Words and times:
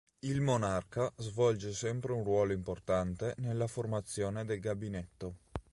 Il 0.21 0.41
monarca 0.41 1.13
svolge 1.17 1.73
sempre 1.73 2.11
un 2.13 2.23
ruolo 2.23 2.53
importante 2.53 3.35
nella 3.37 3.67
formazione 3.67 4.43
del 4.45 4.59
gabinetto. 4.59 5.35